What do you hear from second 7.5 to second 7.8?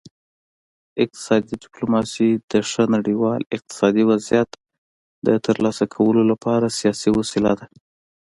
ده